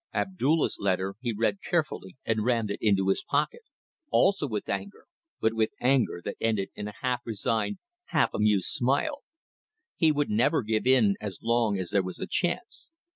[0.15, 3.61] Abdulla's letter he read carefully and rammed it into his pocket,
[4.09, 5.05] also with anger,
[5.39, 9.21] but with anger that ended in a half resigned, half amused smile.
[9.95, 12.89] He would never give in as long as there was a chance.